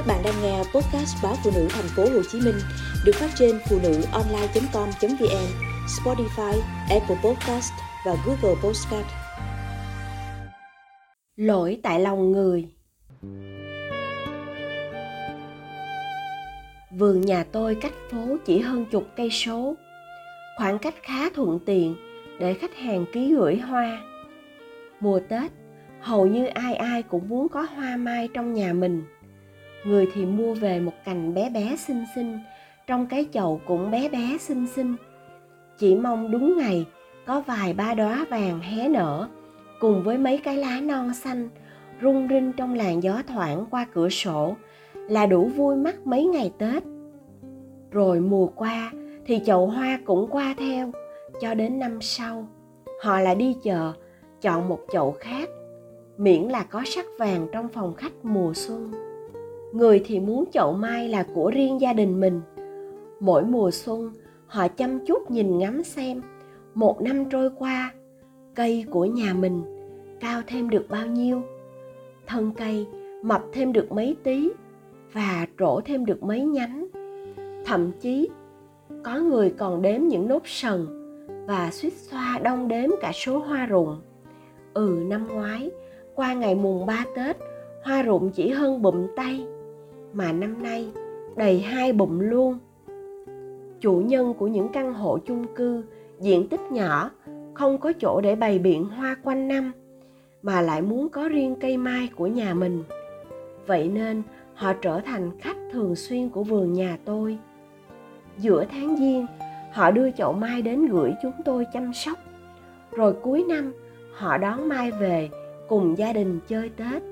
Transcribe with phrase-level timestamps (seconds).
[0.00, 2.54] Các bạn đang nghe podcast báo phụ nữ thành phố Hồ Chí Minh
[3.04, 5.46] được phát trên phụ nữ online.com.vn,
[5.86, 7.72] Spotify, Apple Podcast
[8.06, 9.06] và Google Podcast.
[11.36, 12.68] Lỗi tại lòng người
[16.90, 19.74] Vườn nhà tôi cách phố chỉ hơn chục cây số,
[20.58, 21.96] khoảng cách khá thuận tiện
[22.38, 24.00] để khách hàng ký gửi hoa.
[25.00, 25.52] Mùa Tết,
[26.00, 29.02] hầu như ai ai cũng muốn có hoa mai trong nhà mình
[29.84, 32.38] người thì mua về một cành bé bé xinh xinh,
[32.86, 34.96] trong cái chậu cũng bé bé xinh xinh.
[35.78, 36.86] Chỉ mong đúng ngày
[37.26, 39.28] có vài ba đóa vàng hé nở,
[39.80, 41.48] cùng với mấy cái lá non xanh
[42.02, 44.56] rung rinh trong làn gió thoảng qua cửa sổ,
[44.94, 46.82] là đủ vui mắt mấy ngày tết.
[47.90, 48.92] Rồi mùa qua
[49.26, 50.90] thì chậu hoa cũng qua theo,
[51.40, 52.48] cho đến năm sau,
[53.02, 53.92] họ lại đi chợ,
[54.40, 55.48] chọn một chậu khác,
[56.18, 59.09] miễn là có sắc vàng trong phòng khách mùa xuân
[59.72, 62.40] người thì muốn chậu mai là của riêng gia đình mình.
[63.20, 64.12] Mỗi mùa xuân,
[64.46, 66.22] họ chăm chút nhìn ngắm xem.
[66.74, 67.92] Một năm trôi qua,
[68.54, 69.62] cây của nhà mình
[70.20, 71.42] cao thêm được bao nhiêu?
[72.26, 72.86] Thân cây
[73.22, 74.48] mập thêm được mấy tí
[75.12, 76.86] và trổ thêm được mấy nhánh?
[77.66, 78.28] Thậm chí,
[79.02, 80.86] có người còn đếm những nốt sần
[81.46, 84.00] và suýt xoa đong đếm cả số hoa rụng.
[84.74, 85.70] Ừ năm ngoái,
[86.14, 87.36] qua ngày mùng ba tết,
[87.84, 89.46] hoa rụng chỉ hơn bụm tay
[90.12, 90.92] mà năm nay
[91.36, 92.58] đầy hai bụng luôn.
[93.80, 95.84] Chủ nhân của những căn hộ chung cư,
[96.20, 97.10] diện tích nhỏ,
[97.54, 99.72] không có chỗ để bày biện hoa quanh năm,
[100.42, 102.82] mà lại muốn có riêng cây mai của nhà mình.
[103.66, 104.22] Vậy nên
[104.54, 107.38] họ trở thành khách thường xuyên của vườn nhà tôi.
[108.38, 109.26] Giữa tháng giêng,
[109.72, 112.18] họ đưa chậu mai đến gửi chúng tôi chăm sóc.
[112.92, 113.72] Rồi cuối năm,
[114.14, 115.28] họ đón mai về
[115.68, 117.02] cùng gia đình chơi tết.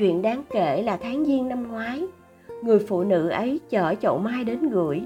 [0.00, 2.02] Chuyện đáng kể là tháng giêng năm ngoái,
[2.62, 5.02] người phụ nữ ấy chở chậu mai đến gửi.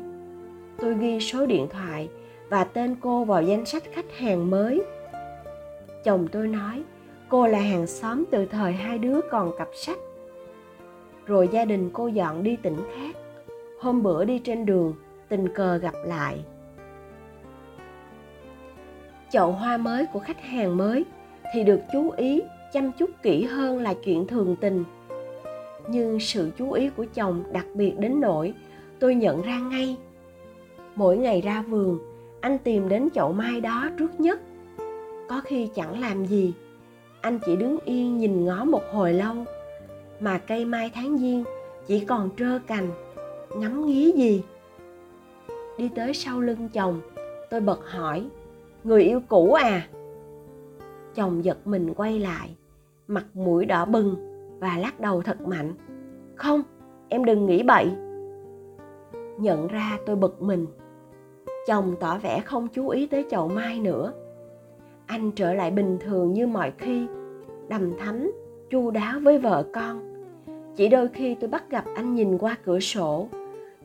[0.78, 2.08] Tôi ghi số điện thoại
[2.48, 4.82] và tên cô vào danh sách khách hàng mới.
[6.04, 6.82] Chồng tôi nói
[7.28, 9.98] cô là hàng xóm từ thời hai đứa còn cặp sách.
[11.26, 13.16] Rồi gia đình cô dọn đi tỉnh khác.
[13.80, 14.94] Hôm bữa đi trên đường,
[15.28, 16.44] tình cờ gặp lại.
[19.30, 21.04] Chậu hoa mới của khách hàng mới
[21.54, 22.42] thì được chú ý
[22.74, 24.84] chăm chút kỹ hơn là chuyện thường tình.
[25.88, 28.54] Nhưng sự chú ý của chồng đặc biệt đến nỗi
[28.98, 29.96] tôi nhận ra ngay.
[30.94, 31.98] Mỗi ngày ra vườn,
[32.40, 34.40] anh tìm đến chậu mai đó trước nhất.
[35.28, 36.54] Có khi chẳng làm gì,
[37.20, 39.34] anh chỉ đứng yên nhìn ngó một hồi lâu,
[40.20, 41.44] mà cây mai tháng giêng
[41.86, 42.88] chỉ còn trơ cành,
[43.56, 44.42] ngắm nghía gì.
[45.78, 47.00] Đi tới sau lưng chồng,
[47.50, 48.26] tôi bật hỏi,
[48.84, 49.88] người yêu cũ à?
[51.14, 52.56] Chồng giật mình quay lại
[53.08, 54.16] mặt mũi đỏ bừng
[54.60, 55.74] và lắc đầu thật mạnh.
[56.34, 56.62] Không,
[57.08, 57.92] em đừng nghĩ bậy.
[59.38, 60.66] Nhận ra tôi bực mình,
[61.66, 64.12] chồng tỏ vẻ không chú ý tới chậu mai nữa.
[65.06, 67.06] Anh trở lại bình thường như mọi khi,
[67.68, 68.32] đầm thắm,
[68.70, 70.14] chu đáo với vợ con.
[70.76, 73.28] Chỉ đôi khi tôi bắt gặp anh nhìn qua cửa sổ,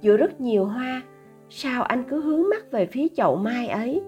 [0.01, 1.01] giữa rất nhiều hoa,
[1.49, 4.01] sao anh cứ hướng mắt về phía chậu mai ấy?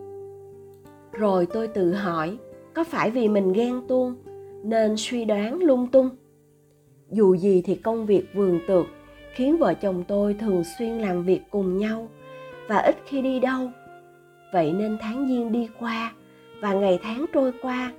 [1.11, 2.38] Rồi tôi tự hỏi,
[2.73, 4.16] có phải vì mình ghen tuông
[4.63, 6.09] nên suy đoán lung tung.
[7.09, 8.85] Dù gì thì công việc vườn tược
[9.33, 12.07] khiến vợ chồng tôi thường xuyên làm việc cùng nhau,
[12.67, 13.69] và ít khi đi đâu.
[14.53, 16.13] Vậy nên tháng giêng đi qua
[16.61, 17.94] và ngày tháng trôi qua,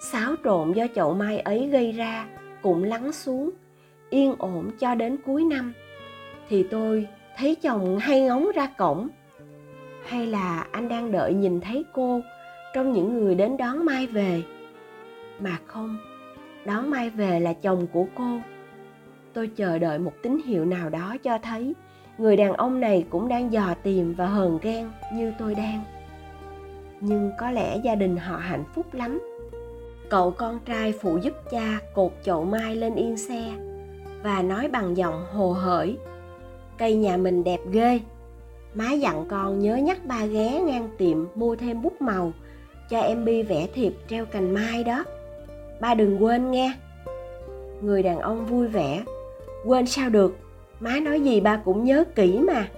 [0.00, 2.28] xáo trộn do chậu mai ấy gây ra
[2.62, 3.50] cũng lắng xuống,
[4.10, 5.72] yên ổn cho đến cuối năm.
[6.48, 9.08] Thì tôi thấy chồng hay ngóng ra cổng.
[10.04, 12.20] Hay là anh đang đợi nhìn thấy cô
[12.74, 14.42] trong những người đến đón mai về?
[15.40, 15.98] Mà không
[16.64, 18.38] đó mai về là chồng của cô.
[19.32, 21.74] Tôi chờ đợi một tín hiệu nào đó cho thấy
[22.18, 25.84] người đàn ông này cũng đang dò tìm và hờn ghen như tôi đang.
[27.00, 29.20] Nhưng có lẽ gia đình họ hạnh phúc lắm.
[30.10, 33.52] Cậu con trai phụ giúp cha cột chậu mai lên yên xe
[34.22, 35.98] và nói bằng giọng hồ hởi,
[36.78, 38.00] cây nhà mình đẹp ghê.
[38.74, 42.32] Má dặn con nhớ nhắc ba ghé ngang tiệm mua thêm bút màu
[42.90, 45.04] cho em bi vẽ thiệp treo cành mai đó
[45.84, 46.72] ba đừng quên nghe.
[47.82, 49.04] Người đàn ông vui vẻ.
[49.64, 50.36] Quên sao được?
[50.80, 52.68] Má nói gì ba cũng nhớ kỹ mà.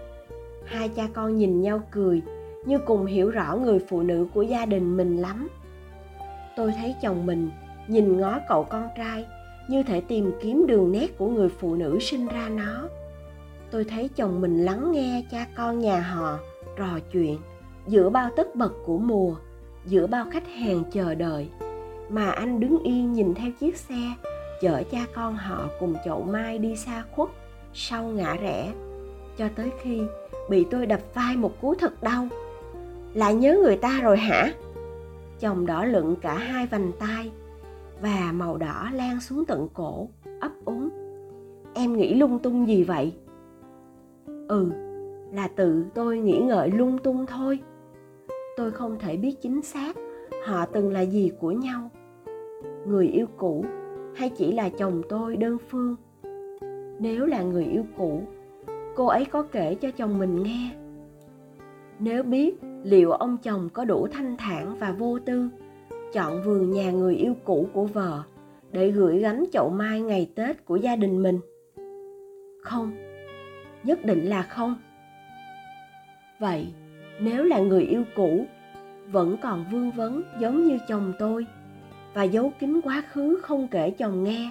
[0.65, 2.23] Hai cha con nhìn nhau cười,
[2.65, 5.49] như cùng hiểu rõ người phụ nữ của gia đình mình lắm.
[6.57, 7.51] Tôi thấy chồng mình
[7.89, 9.27] nhìn ngó cậu con trai,
[9.69, 12.89] như thể tìm kiếm đường nét của người phụ nữ sinh ra nó.
[13.71, 16.39] Tôi thấy chồng mình lắng nghe cha con nhà họ,
[16.77, 17.39] trò chuyện
[17.87, 19.35] giữa bao tất bật của mùa,
[19.85, 21.49] giữa bao khách hàng chờ đợi
[22.09, 24.15] mà anh đứng yên nhìn theo chiếc xe,
[24.61, 27.29] chở cha con họ cùng chậu mai đi xa khuất,
[27.73, 28.73] sau ngã rẽ.
[29.37, 30.03] Cho tới khi
[30.51, 32.29] bị tôi đập vai một cú thật đau.
[33.15, 34.53] Lại nhớ người ta rồi hả?
[35.41, 37.31] Chồng đỏ lựng cả hai vành tay
[38.01, 40.09] và màu đỏ lan xuống tận cổ,
[40.41, 40.89] ấp úng.
[41.75, 43.13] Em nghĩ lung tung gì vậy?
[44.49, 44.73] Ừ
[45.33, 47.59] là tự tôi nghĩ ngợi lung tung thôi.
[48.57, 49.97] Tôi không thể biết chính xác
[50.47, 51.91] họ từng là gì của nhau
[52.89, 53.65] người yêu cũ
[54.15, 55.97] hay chỉ là chồng tôi đơn phương?
[56.99, 58.23] Nếu là người yêu cũ,
[58.97, 60.71] cô ấy có kể cho chồng mình nghe.
[61.99, 65.49] Nếu biết liệu ông chồng có đủ thanh thản và vô tư,
[66.13, 68.23] chọn vườn nhà người yêu cũ của vợ
[68.73, 71.39] để gửi gắm chậu mai ngày tết của gia đình mình.
[72.63, 72.93] Không,
[73.85, 74.75] nhất định là không.
[76.41, 76.67] Vậy,
[77.21, 78.45] nếu là người yêu cũ,
[79.13, 81.47] vẫn còn vương vấn giống như chồng tôi
[82.17, 84.51] và giấu kín quá khứ không kể chồng nghe,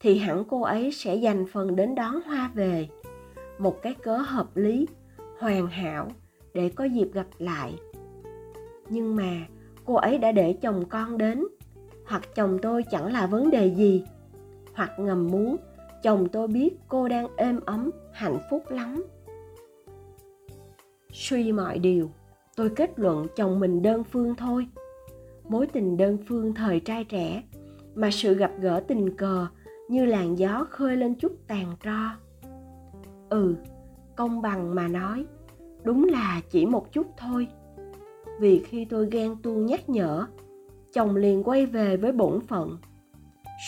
[0.00, 2.88] thì hẳn cô ấy sẽ dành phần đến đón hoa về.
[3.58, 4.86] Một cái cớ hợp lý,
[5.38, 6.08] hoàn hảo
[6.54, 7.74] để có dịp gặp lại.
[8.88, 9.46] Nhưng mà
[9.84, 11.44] cô ấy đã để chồng con đến,
[12.06, 14.04] hoặc chồng tôi chẳng là vấn đề gì.
[14.74, 15.56] Hoặc ngầm muốn,
[16.02, 19.04] chồng tôi biết cô đang êm ấm, hạnh phúc lắm.
[21.12, 22.10] Suy mọi điều,
[22.56, 24.66] tôi kết luận chồng mình đơn phương thôi
[25.48, 27.42] mối tình đơn phương thời trai trẻ,
[27.94, 29.46] mà sự gặp gỡ tình cờ
[29.88, 32.10] như làn gió khơi lên chút tàn tro.
[33.28, 33.56] Ừ
[34.16, 35.26] công bằng mà nói,
[35.84, 37.48] đúng là chỉ một chút thôi.
[38.40, 40.26] Vì khi tôi ghen tuông nhắc nhở,
[40.92, 42.76] chồng liền quay về với bổn phận.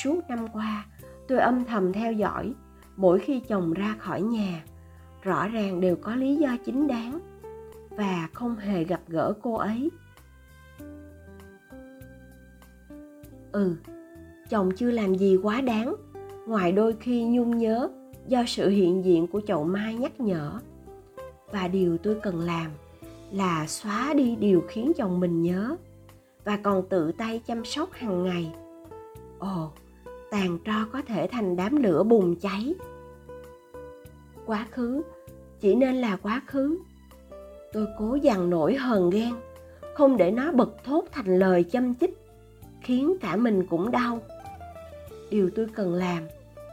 [0.03, 0.87] Suốt năm qua,
[1.29, 2.55] tôi âm thầm theo dõi,
[2.97, 4.65] mỗi khi chồng ra khỏi nhà,
[5.23, 7.21] rõ ràng đều có lý do chính đáng
[7.91, 9.91] và không hề gặp gỡ cô ấy.
[13.59, 13.77] Ừ
[14.49, 15.95] chồng chưa làm gì quá đáng.
[16.47, 17.89] Ngoài đôi khi nhung nhớ
[18.27, 20.53] do sự hiện diện của chậu mai nhắc nhở.
[21.53, 22.71] Và điều tôi cần làm
[23.33, 25.77] là xóa đi điều khiến chồng mình nhớ.
[26.45, 28.53] Và còn tự tay chăm sóc hàng ngày.
[29.39, 29.71] Ồ,
[30.31, 32.75] tàn tro có thể thành đám lửa bùng cháy.
[34.47, 35.03] Quá khứ,
[35.61, 36.79] chỉ nên là quá khứ.
[37.73, 39.35] Tôi cố dằn nổi hờn ghen,
[39.95, 42.28] không để nó bật thốt thành lời châm chích
[42.89, 44.21] khiến cả mình cũng đau.
[45.31, 46.23] Điều tôi cần làm,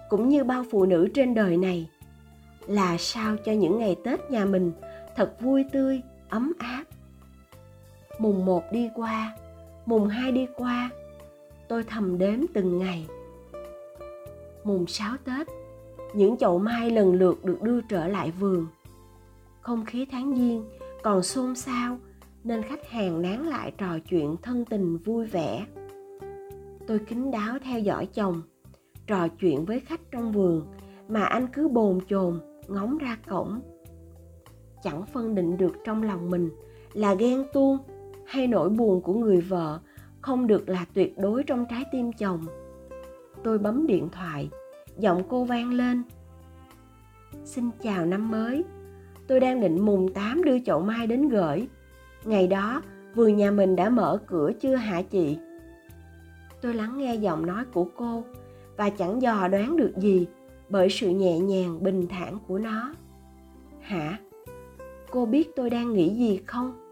[0.10, 1.90] cũng như bao phụ nữ trên đời này,
[2.68, 4.72] là sao cho những ngày tết nhà mình
[5.16, 6.84] thật vui tươi, ấm áp.
[8.20, 9.38] Mùng một đi qua,
[9.86, 10.90] mùng hai đi qua,
[11.68, 13.08] tôi thầm đếm từng ngày.
[14.64, 15.48] Mùng sáu tết,
[16.14, 18.68] những chậu mai lần lượt được đưa trở lại vườn.
[19.62, 20.66] Không khí tháng giêng
[21.04, 21.98] còn xôn xao,
[22.44, 25.66] nên khách hàng nán lại trò chuyện thân tình vui vẻ
[26.88, 28.42] tôi kín đáo theo dõi chồng,
[29.08, 30.66] trò chuyện với khách trong vườn
[31.08, 33.60] mà anh cứ bồn chồn, ngóng ra cổng.
[34.84, 36.50] Chẳng phân định được trong lòng mình
[36.94, 37.78] là ghen tuông
[38.26, 39.80] hay nỗi buồn của người vợ
[40.22, 42.46] không được là tuyệt đối trong trái tim chồng.
[43.44, 44.50] Tôi bấm điện thoại,
[45.00, 46.04] giọng cô vang lên.
[47.44, 48.64] Xin chào năm mới,
[49.28, 51.68] tôi đang định mùng 8 đưa chậu mai đến gửi.
[52.24, 52.82] Ngày đó,
[53.16, 55.38] vườn nhà mình đã mở cửa chưa hả chị?
[56.66, 58.24] Tôi lắng nghe giọng nói của cô
[58.78, 60.28] và chẳng dò đoán được gì
[60.70, 62.94] bởi sự nhẹ nhàng, bình thản của nó.
[63.82, 64.18] Hả?
[65.12, 66.90] Cô biết tôi đang nghĩ gì không?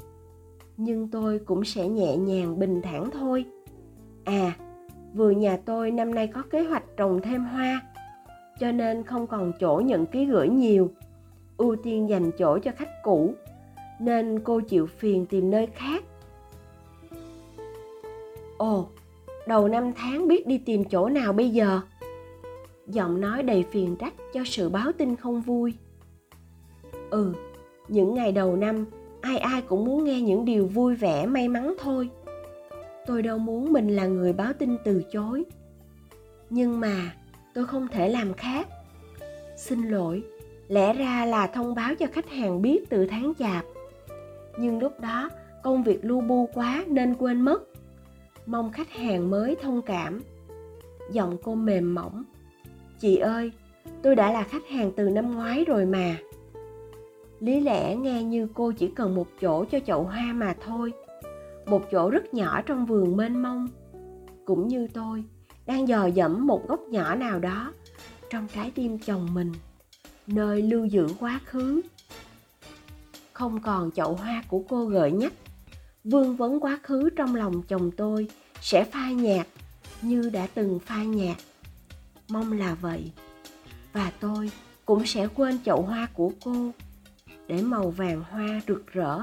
[0.77, 3.45] Nhưng tôi cũng sẽ nhẹ nhàng, bình thản thôi.
[4.23, 4.53] À
[5.13, 7.81] vườn nhà tôi năm nay có kế hoạch trồng thêm hoa,
[8.59, 10.91] cho nên không còn chỗ nhận ký gửi nhiều.
[11.57, 13.33] Ưu tiên dành chỗ cho khách cũ,
[13.99, 16.03] nên cô chịu phiền tìm nơi khác.
[18.57, 18.87] Ồ
[19.47, 21.79] đầu năm tháng biết đi tìm chỗ nào bây giờ?
[22.87, 25.73] Giọng nói đầy phiền trách cho sự báo tin không vui.
[27.09, 27.33] Ừ
[27.87, 28.85] những ngày đầu năm,
[29.21, 32.09] ai ai cũng muốn nghe những điều vui vẻ, may mắn thôi.
[33.05, 35.43] Tôi đâu muốn mình là người báo tin từ chối.
[36.49, 37.13] Nhưng mà,
[37.53, 38.67] tôi không thể làm khác.
[39.57, 40.23] Xin lỗi,
[40.67, 43.65] lẽ ra là thông báo cho khách hàng biết từ tháng chạp.
[44.57, 45.29] Nhưng lúc đó,
[45.63, 47.63] công việc lu bu quá nên quên mất
[48.45, 50.21] mong khách hàng mới thông cảm.
[51.11, 52.23] Giọng cô mềm mỏng.
[52.99, 53.51] Chị ơi,
[54.01, 56.17] tôi đã là khách hàng từ năm ngoái rồi mà.
[57.39, 60.93] Lý lẽ nghe như cô chỉ cần một chỗ cho chậu hoa mà thôi.
[61.65, 63.67] Một chỗ rất nhỏ trong vườn mênh mông.
[64.45, 65.23] Cũng như tôi,
[65.65, 67.73] đang dò dẫm một góc nhỏ nào đó
[68.29, 69.51] trong trái tim chồng mình,
[70.27, 71.81] nơi lưu giữ quá khứ.
[73.33, 75.33] Không còn chậu hoa của cô gợi nhắc
[76.03, 78.27] vương vấn quá khứ trong lòng chồng tôi
[78.61, 79.47] sẽ phai nhạt
[80.01, 81.37] như đã từng phai nhạt.
[82.27, 83.11] Mong là vậy.
[83.93, 84.51] Và tôi
[84.85, 86.71] cũng sẽ quên chậu hoa của cô
[87.47, 89.19] để màu vàng hoa rực rỡ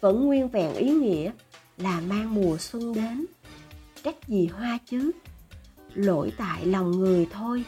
[0.00, 1.32] vẫn nguyên vẹn ý nghĩa
[1.76, 3.26] là mang mùa xuân đến.
[4.02, 5.10] Trách gì hoa chứ?
[5.94, 7.64] Lỗi tại lòng người thôi.